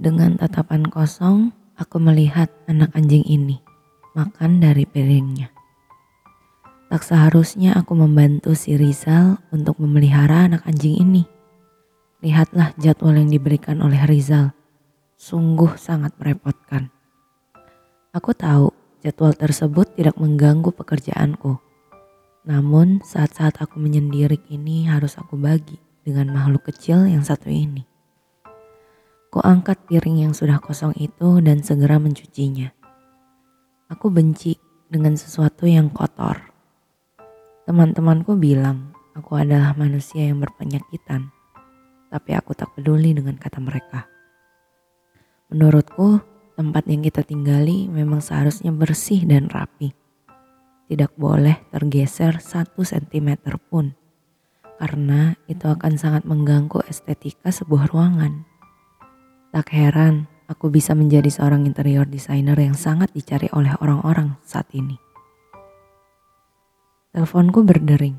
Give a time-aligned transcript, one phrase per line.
[0.00, 3.60] Dengan tatapan kosong, aku melihat anak anjing ini
[4.16, 5.52] makan dari piringnya.
[6.88, 11.28] Tak seharusnya aku membantu si Rizal untuk memelihara anak anjing ini.
[12.24, 14.56] Lihatlah jadwal yang diberikan oleh Rizal.
[15.20, 16.88] Sungguh sangat merepotkan.
[18.16, 18.72] Aku tahu
[19.04, 21.60] jadwal tersebut tidak mengganggu pekerjaanku.
[22.48, 25.76] Namun saat-saat aku menyendiri ini harus aku bagi
[26.08, 27.89] dengan makhluk kecil yang satu ini.
[29.30, 32.74] Ku angkat piring yang sudah kosong itu dan segera mencucinya.
[33.90, 34.58] Aku benci
[34.90, 36.50] dengan sesuatu yang kotor.
[37.66, 41.30] Teman-temanku bilang aku adalah manusia yang berpenyakitan
[42.10, 44.10] tapi aku tak peduli dengan kata mereka.
[45.54, 46.18] Menurutku,
[46.58, 49.94] tempat yang kita tinggali memang seharusnya bersih dan rapi.
[50.90, 53.94] Tidak boleh tergeser satu sentimeter pun,
[54.82, 58.49] karena itu akan sangat mengganggu estetika sebuah ruangan.
[59.50, 64.94] Tak heran aku bisa menjadi seorang interior designer yang sangat dicari oleh orang-orang saat ini.
[67.10, 68.14] Teleponku berdering.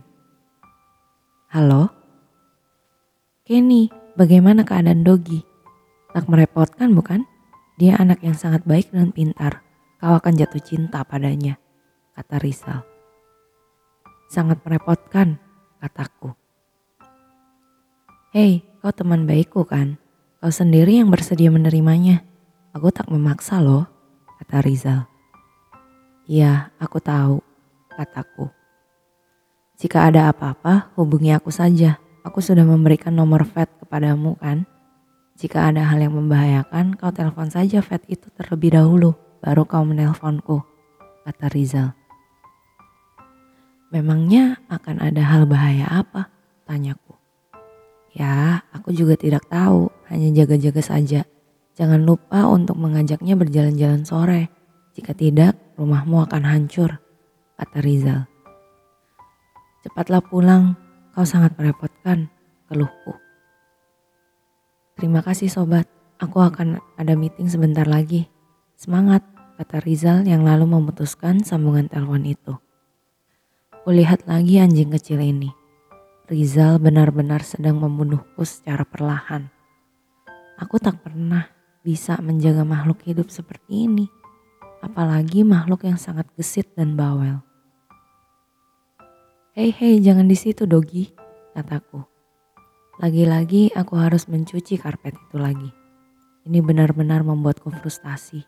[1.56, 1.88] Halo?
[3.48, 3.88] Kenny,
[4.20, 5.40] bagaimana keadaan Dogi?
[6.12, 7.24] Tak merepotkan bukan?
[7.80, 9.64] Dia anak yang sangat baik dan pintar.
[10.04, 11.56] Kau akan jatuh cinta padanya,
[12.12, 12.84] kata Rizal.
[14.28, 15.40] Sangat merepotkan,
[15.80, 16.36] kataku.
[18.36, 20.01] Hei, kau teman baikku kan?
[20.42, 22.26] Kau sendiri yang bersedia menerimanya.
[22.74, 23.86] Aku tak memaksa loh,
[24.42, 25.06] kata Rizal.
[26.26, 27.46] Iya, aku tahu,
[27.94, 28.50] kataku.
[29.78, 34.70] Jika ada apa-apa, hubungi aku saja, Aku sudah memberikan nomor vet kepadamu kan?
[35.42, 40.62] Jika ada hal yang membahayakan, kau telepon saja vet itu terlebih dahulu, baru kau menelponku,
[41.26, 41.98] kata Rizal.
[43.90, 46.30] Memangnya akan ada hal bahaya apa?
[46.70, 47.18] Tanyaku.
[48.14, 51.24] Ya, aku juga tidak tahu, hanya jaga-jaga saja.
[51.80, 54.52] Jangan lupa untuk mengajaknya berjalan-jalan sore.
[54.92, 57.00] Jika tidak, rumahmu akan hancur,
[57.56, 58.28] kata Rizal.
[59.82, 60.76] Cepatlah pulang,
[61.12, 62.32] Kau sangat merepotkan,
[62.72, 63.12] keluhku.
[64.96, 65.84] Terima kasih sobat,
[66.24, 68.32] aku akan ada meeting sebentar lagi.
[68.80, 69.28] Semangat,
[69.60, 72.56] kata Rizal yang lalu memutuskan sambungan telepon itu.
[73.84, 75.52] Kulihat lagi anjing kecil ini.
[76.32, 79.52] Rizal benar-benar sedang membunuhku secara perlahan.
[80.62, 81.50] Aku tak pernah
[81.82, 84.06] bisa menjaga makhluk hidup seperti ini.
[84.86, 87.42] Apalagi makhluk yang sangat gesit dan bawel.
[89.58, 91.10] Hei hei jangan di situ Dogi,
[91.58, 92.06] kataku.
[93.02, 95.70] Lagi-lagi aku harus mencuci karpet itu lagi.
[96.46, 98.46] Ini benar-benar membuatku frustasi.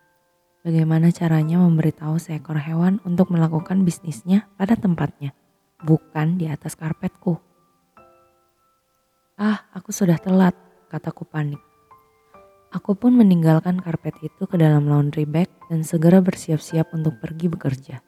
[0.62, 5.34] Bagaimana caranya memberitahu seekor hewan untuk melakukan bisnisnya pada tempatnya,
[5.82, 7.42] bukan di atas karpetku.
[9.36, 10.54] Ah, aku sudah telat,
[10.88, 11.73] kataku panik.
[12.74, 18.02] Aku pun meninggalkan karpet itu ke dalam laundry bag dan segera bersiap-siap untuk pergi bekerja.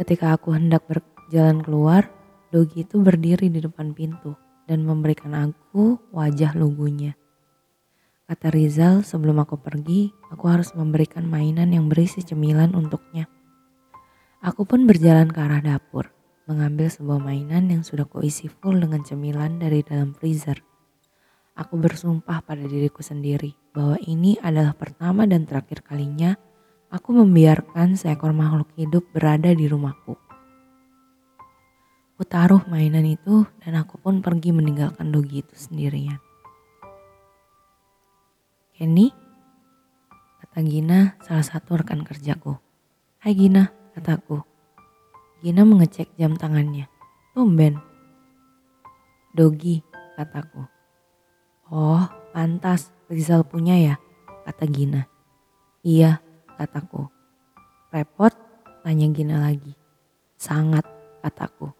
[0.00, 2.10] Ketika aku hendak ber Jalan keluar,
[2.50, 4.34] Dogi itu berdiri di depan pintu
[4.66, 7.14] dan memberikan aku wajah lugunya.
[8.26, 13.30] Kata Rizal sebelum aku pergi, aku harus memberikan mainan yang berisi cemilan untuknya.
[14.42, 16.10] Aku pun berjalan ke arah dapur,
[16.50, 20.58] mengambil sebuah mainan yang sudah kuisi full dengan cemilan dari dalam freezer.
[21.60, 26.32] Aku bersumpah pada diriku sendiri bahwa ini adalah pertama dan terakhir kalinya
[26.88, 30.16] aku membiarkan seekor makhluk hidup berada di rumahku.
[32.16, 36.16] Aku taruh mainan itu dan aku pun pergi meninggalkan Dogi itu sendirian.
[38.72, 39.12] Kenny,
[40.40, 42.56] kata Gina salah satu rekan kerjaku.
[43.20, 44.40] Hai Gina, kataku.
[45.44, 46.88] Gina mengecek jam tangannya.
[47.36, 47.76] Tumben.
[49.36, 49.84] Dogi,
[50.16, 50.79] kataku.
[51.70, 52.02] Oh,
[52.34, 53.94] pantas Rizal punya ya,
[54.42, 55.06] kata Gina.
[55.86, 56.18] Iya,
[56.58, 57.06] kataku.
[57.94, 58.34] Repot?
[58.82, 59.78] Tanya Gina lagi.
[60.34, 60.82] Sangat,
[61.22, 61.70] kataku.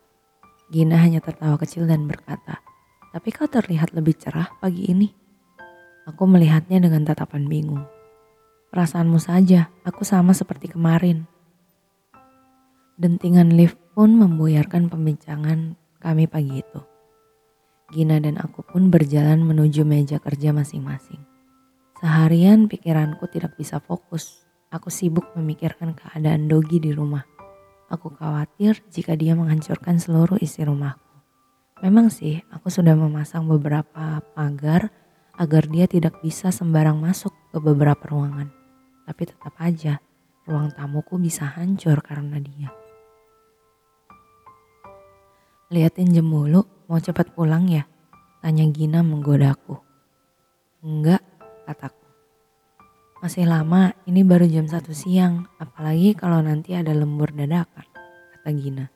[0.71, 2.63] Gina hanya tertawa kecil dan berkata,
[3.11, 5.11] tapi kau terlihat lebih cerah pagi ini.
[6.07, 7.83] Aku melihatnya dengan tatapan bingung.
[8.71, 11.27] Perasaanmu saja, aku sama seperti kemarin.
[12.95, 16.90] Dentingan lift pun membuyarkan pembincangan kami pagi itu.
[17.91, 21.19] Gina dan aku pun berjalan menuju meja kerja masing-masing.
[21.99, 24.47] Seharian pikiranku tidak bisa fokus.
[24.71, 27.27] Aku sibuk memikirkan keadaan Dogi di rumah.
[27.91, 31.03] Aku khawatir jika dia menghancurkan seluruh isi rumahku.
[31.83, 34.95] Memang sih, aku sudah memasang beberapa pagar
[35.35, 38.53] agar dia tidak bisa sembarang masuk ke beberapa ruangan.
[39.11, 39.99] Tapi tetap aja,
[40.47, 42.71] ruang tamuku bisa hancur karena dia.
[45.75, 47.87] Liatin jam mulu, mau cepat pulang ya?
[48.43, 49.79] Tanya Gina menggodaku.
[50.83, 51.23] Enggak,
[51.63, 52.03] kataku.
[53.23, 57.87] Masih lama, ini baru jam satu siang, apalagi kalau nanti ada lembur dadakan,
[58.35, 58.91] kata Gina.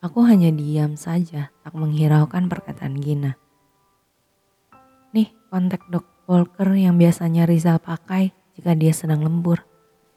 [0.00, 3.36] Aku hanya diam saja, tak menghiraukan perkataan Gina.
[5.12, 9.60] Nih, kontak dok Volker yang biasanya Rizal pakai jika dia sedang lembur,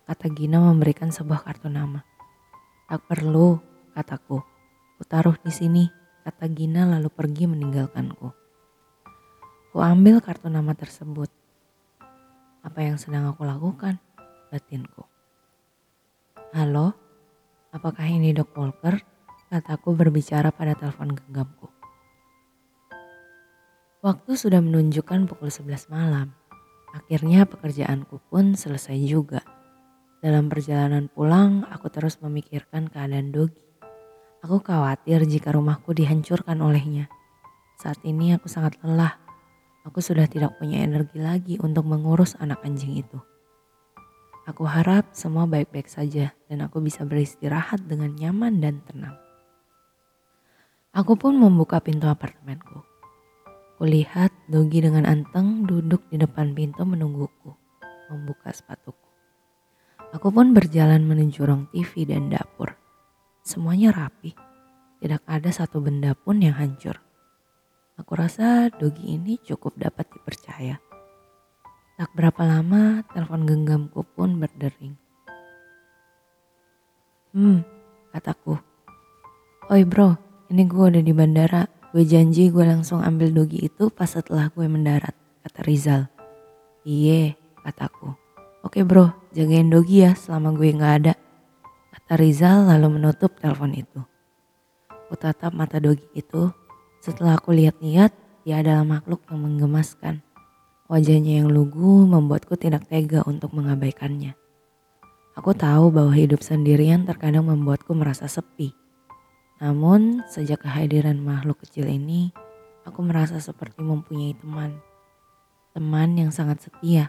[0.07, 2.07] kata Gina memberikan sebuah kartu nama.
[2.87, 3.59] Tak perlu,
[3.91, 4.39] kataku.
[4.95, 8.33] Kutaruh di sini, kata Gina lalu pergi meninggalkanku.
[9.69, 11.29] Ku ambil kartu nama tersebut.
[12.65, 14.01] Apa yang sedang aku lakukan?
[14.49, 15.05] Batinku.
[16.57, 16.97] Halo,
[17.69, 18.97] apakah ini Dok Walker?
[19.45, 21.69] kataku berbicara pada telepon genggamku.
[24.01, 26.33] Waktu sudah menunjukkan pukul 11 malam.
[26.93, 29.41] Akhirnya pekerjaanku pun selesai juga.
[30.21, 33.64] Dalam perjalanan pulang, aku terus memikirkan keadaan Dogi.
[34.45, 37.09] Aku khawatir jika rumahku dihancurkan olehnya.
[37.81, 39.17] Saat ini aku sangat lelah.
[39.89, 43.17] Aku sudah tidak punya energi lagi untuk mengurus anak anjing itu.
[44.45, 49.17] Aku harap semua baik-baik saja dan aku bisa beristirahat dengan nyaman dan tenang.
[50.93, 52.85] Aku pun membuka pintu apartemenku.
[53.81, 57.49] Kulihat Dogi dengan anteng duduk di depan pintu menungguku,
[58.13, 59.09] membuka sepatuku.
[60.13, 62.84] Aku pun berjalan menuju ruang TV dan dapur.
[63.45, 64.33] Semuanya rapi,
[64.97, 66.97] tidak ada satu benda pun yang hancur.
[67.93, 70.81] Aku rasa Dogi ini cukup dapat dipercaya.
[71.93, 74.97] Tak berapa lama telepon genggamku pun berdering.
[77.37, 77.61] Hmm,
[78.17, 78.57] kataku.
[79.69, 80.17] Oi bro,
[80.49, 81.69] ini gue udah di bandara.
[81.93, 85.13] Gue janji gue langsung ambil dogi itu pas setelah gue mendarat,
[85.45, 86.09] kata Rizal.
[86.81, 88.09] Iye, kataku.
[88.65, 91.13] Oke bro, jagain dogi ya selama gue gak ada.
[91.95, 94.03] Kata Rizal lalu menutup telepon itu.
[95.07, 96.51] Ku tatap mata dogi itu.
[96.99, 98.11] Setelah aku lihat-lihat,
[98.43, 100.19] dia adalah makhluk yang menggemaskan.
[100.91, 104.35] Wajahnya yang lugu membuatku tidak tega untuk mengabaikannya.
[105.39, 108.75] Aku tahu bahwa hidup sendirian terkadang membuatku merasa sepi.
[109.63, 112.35] Namun, sejak kehadiran makhluk kecil ini,
[112.83, 114.75] aku merasa seperti mempunyai teman.
[115.71, 117.07] Teman yang sangat setia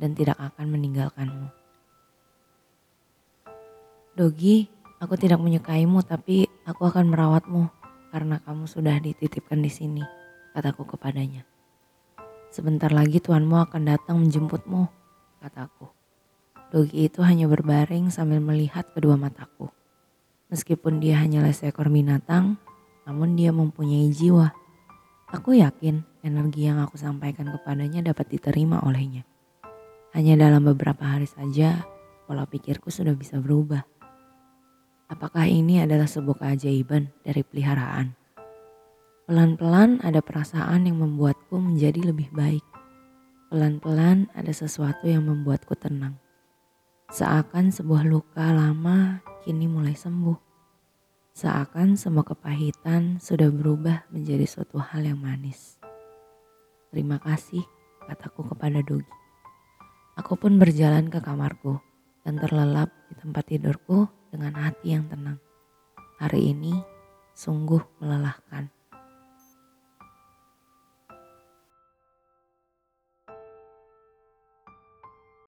[0.00, 1.61] dan tidak akan meninggalkanmu.
[4.12, 4.68] Dogi,
[5.00, 7.72] aku tidak menyukaimu tapi aku akan merawatmu
[8.12, 10.04] karena kamu sudah dititipkan di sini,
[10.52, 11.48] kataku kepadanya.
[12.52, 14.84] Sebentar lagi tuanmu akan datang menjemputmu,
[15.40, 15.88] kataku.
[16.68, 19.72] Dogi itu hanya berbaring sambil melihat kedua mataku.
[20.52, 22.60] Meskipun dia hanyalah seekor binatang,
[23.08, 24.52] namun dia mempunyai jiwa.
[25.32, 29.24] Aku yakin energi yang aku sampaikan kepadanya dapat diterima olehnya.
[30.12, 31.80] Hanya dalam beberapa hari saja,
[32.28, 33.91] pola pikirku sudah bisa berubah.
[35.12, 38.16] Apakah ini adalah sebuah keajaiban dari peliharaan?
[39.28, 42.64] Pelan-pelan ada perasaan yang membuatku menjadi lebih baik.
[43.52, 46.16] Pelan-pelan ada sesuatu yang membuatku tenang.
[47.12, 50.40] Seakan sebuah luka lama kini mulai sembuh.
[51.36, 55.76] Seakan semua kepahitan sudah berubah menjadi suatu hal yang manis.
[56.88, 57.60] Terima kasih,
[58.08, 59.12] kataku kepada Dogi.
[60.16, 61.76] Aku pun berjalan ke kamarku
[62.24, 65.36] dan terlelap di tempat tidurku dengan hati yang tenang.
[66.16, 66.72] Hari ini
[67.36, 68.81] sungguh melelahkan.